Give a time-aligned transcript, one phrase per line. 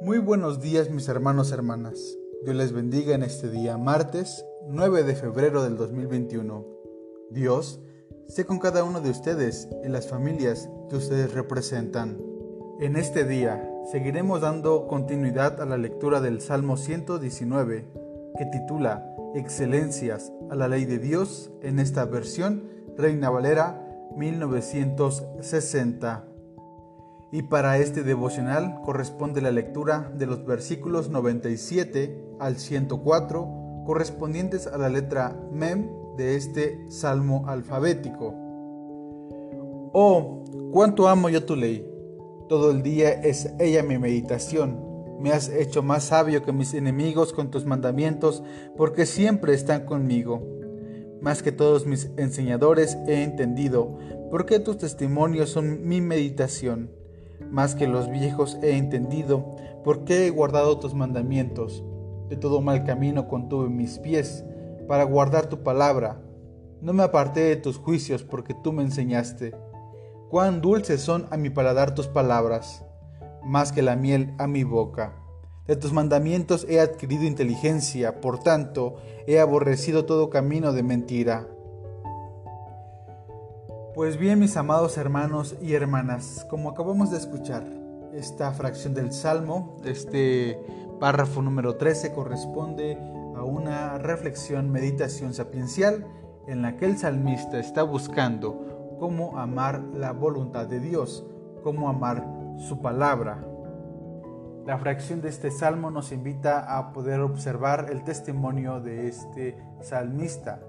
[0.00, 2.18] buenos días mis hermanos y hermanas.
[2.42, 6.66] Dios les bendiga en este día, martes 9 de febrero del 2021.
[7.30, 7.80] Dios
[8.28, 12.20] sé con cada uno de ustedes y las familias que ustedes representan.
[12.80, 17.86] En este día seguiremos dando continuidad a la lectura del Salmo 119
[18.36, 23.80] que titula Excelencias a la ley de Dios en esta versión Reina Valera
[24.16, 26.33] 1960.
[27.34, 34.78] Y para este devocional corresponde la lectura de los versículos 97 al 104 correspondientes a
[34.78, 38.32] la letra Mem de este salmo alfabético.
[39.92, 41.84] Oh, cuánto amo yo tu ley.
[42.48, 44.78] Todo el día es ella mi meditación.
[45.18, 48.44] Me has hecho más sabio que mis enemigos con tus mandamientos,
[48.76, 50.40] porque siempre están conmigo.
[51.20, 53.98] Más que todos mis enseñadores he entendido,
[54.30, 57.02] porque tus testimonios son mi meditación.
[57.50, 61.84] Más que los viejos he entendido, porque he guardado tus mandamientos.
[62.28, 64.44] De todo mal camino contuve mis pies,
[64.88, 66.20] para guardar tu palabra.
[66.80, 69.54] No me aparté de tus juicios, porque tú me enseñaste.
[70.30, 72.84] Cuán dulces son a mi paladar tus palabras,
[73.44, 75.14] más que la miel a mi boca.
[75.66, 81.48] De tus mandamientos he adquirido inteligencia, por tanto he aborrecido todo camino de mentira.
[83.94, 87.62] Pues bien, mis amados hermanos y hermanas, como acabamos de escuchar,
[88.12, 90.58] esta fracción del Salmo, este
[90.98, 92.98] párrafo número 13 corresponde
[93.36, 96.08] a una reflexión, meditación sapiencial
[96.48, 101.24] en la que el salmista está buscando cómo amar la voluntad de Dios,
[101.62, 102.26] cómo amar
[102.58, 103.46] su palabra.
[104.66, 110.60] La fracción de este salmo nos invita a poder observar el testimonio de este salmista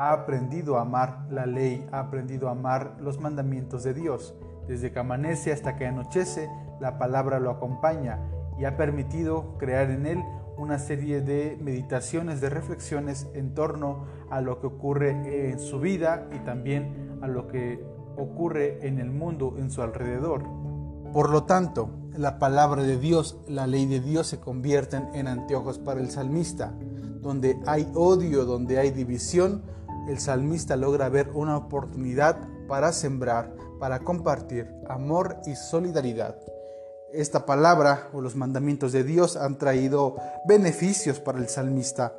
[0.00, 4.34] ha aprendido a amar la ley, ha aprendido a amar los mandamientos de Dios.
[4.66, 6.48] Desde que amanece hasta que anochece,
[6.80, 8.18] la palabra lo acompaña
[8.58, 10.24] y ha permitido crear en él
[10.56, 16.26] una serie de meditaciones, de reflexiones en torno a lo que ocurre en su vida
[16.34, 17.84] y también a lo que
[18.16, 20.44] ocurre en el mundo, en su alrededor.
[21.12, 25.78] Por lo tanto, la palabra de Dios, la ley de Dios se convierten en anteojos
[25.78, 26.72] para el salmista.
[27.20, 29.62] Donde hay odio, donde hay división,
[30.10, 36.36] el salmista logra ver una oportunidad para sembrar, para compartir amor y solidaridad.
[37.12, 40.16] Esta palabra o los mandamientos de Dios han traído
[40.46, 42.14] beneficios para el salmista.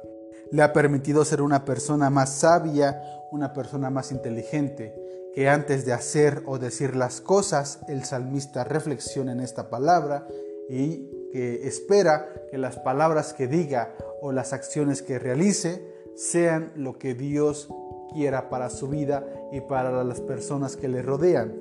[0.51, 4.95] Le ha permitido ser una persona más sabia, una persona más inteligente,
[5.33, 10.27] que antes de hacer o decir las cosas, el salmista reflexiona en esta palabra
[10.69, 15.81] y que espera que las palabras que diga o las acciones que realice
[16.15, 17.69] sean lo que Dios
[18.13, 21.53] quiera para su vida y para las personas que le rodean.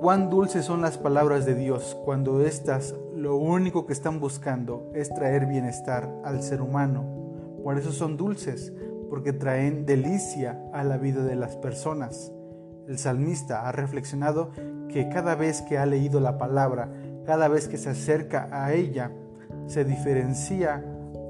[0.00, 5.08] Cuán dulces son las palabras de Dios cuando éstas lo único que están buscando es
[5.08, 7.04] traer bienestar al ser humano.
[7.62, 8.72] Por eso son dulces,
[9.08, 12.32] porque traen delicia a la vida de las personas.
[12.86, 14.50] El salmista ha reflexionado
[14.88, 16.92] que cada vez que ha leído la palabra,
[17.24, 19.10] cada vez que se acerca a ella,
[19.66, 20.84] se diferencia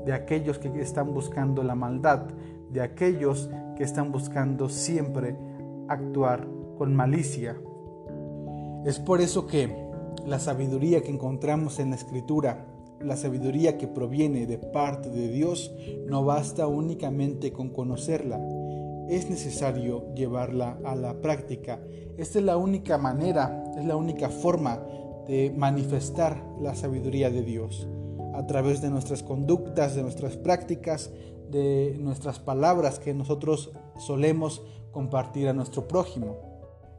[0.04, 2.26] de aquellos que están buscando la maldad,
[2.70, 5.36] de aquellos que están buscando siempre
[5.88, 7.56] actuar con malicia.
[8.84, 9.86] Es por eso que
[10.26, 12.66] la sabiduría que encontramos en la escritura,
[13.00, 15.74] la sabiduría que proviene de parte de Dios,
[16.06, 18.40] no basta únicamente con conocerla,
[19.08, 21.80] es necesario llevarla a la práctica.
[22.16, 24.82] Esta es la única manera, es la única forma
[25.28, 27.88] de manifestar la sabiduría de Dios
[28.34, 31.10] a través de nuestras conductas, de nuestras prácticas,
[31.50, 36.36] de nuestras palabras que nosotros solemos compartir a nuestro prójimo.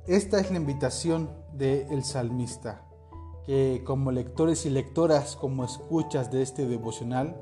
[0.08, 2.86] Esta es la invitación del salmista,
[3.46, 7.36] que como lectores y lectoras, como escuchas de este devocional,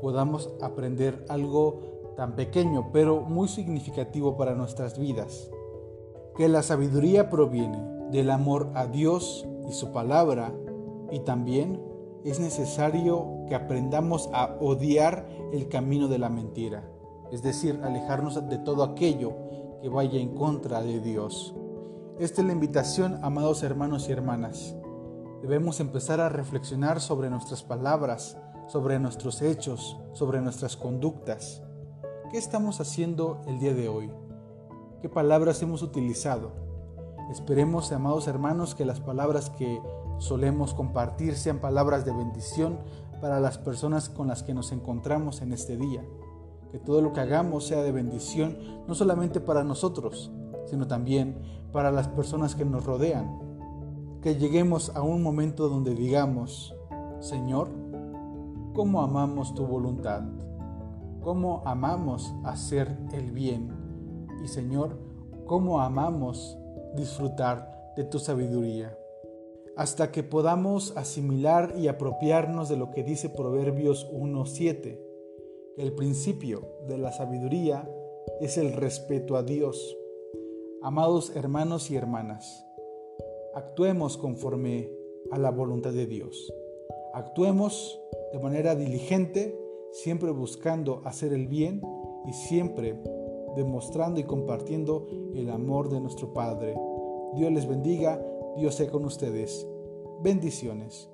[0.00, 5.50] podamos aprender algo tan pequeño pero muy significativo para nuestras vidas.
[6.36, 7.78] Que la sabiduría proviene
[8.10, 10.52] del amor a Dios y su palabra
[11.10, 11.80] y también
[12.24, 16.90] es necesario que aprendamos a odiar el camino de la mentira,
[17.32, 19.34] es decir, alejarnos de todo aquello
[19.80, 21.54] que vaya en contra de Dios.
[22.18, 24.76] Esta es la invitación, amados hermanos y hermanas.
[25.42, 28.36] Debemos empezar a reflexionar sobre nuestras palabras,
[28.68, 31.62] sobre nuestros hechos, sobre nuestras conductas.
[32.30, 34.10] ¿Qué estamos haciendo el día de hoy?
[35.00, 36.52] ¿Qué palabras hemos utilizado?
[37.32, 39.80] Esperemos, amados hermanos, que las palabras que
[40.20, 42.78] solemos compartir sean palabras de bendición
[43.20, 46.04] para las personas con las que nos encontramos en este día.
[46.70, 48.56] Que todo lo que hagamos sea de bendición
[48.86, 50.30] no solamente para nosotros,
[50.66, 53.38] sino también para las personas que nos rodean.
[54.22, 56.74] Que lleguemos a un momento donde digamos,
[57.18, 57.68] Señor,
[58.74, 60.22] cómo amamos tu voluntad,
[61.22, 63.72] cómo amamos hacer el bien
[64.44, 64.98] y Señor,
[65.46, 66.58] cómo amamos
[66.94, 68.99] disfrutar de tu sabiduría.
[69.76, 74.98] Hasta que podamos asimilar y apropiarnos de lo que dice Proverbios 1.7,
[75.76, 77.88] que el principio de la sabiduría
[78.40, 79.96] es el respeto a Dios.
[80.82, 82.66] Amados hermanos y hermanas,
[83.54, 84.90] actuemos conforme
[85.30, 86.52] a la voluntad de Dios.
[87.12, 88.00] Actuemos
[88.32, 89.58] de manera diligente,
[89.92, 91.82] siempre buscando hacer el bien
[92.26, 92.98] y siempre
[93.56, 96.76] demostrando y compartiendo el amor de nuestro Padre.
[97.34, 98.24] Dios les bendiga,
[98.56, 99.66] Dios sea con ustedes.
[100.22, 101.08] Bendiciones.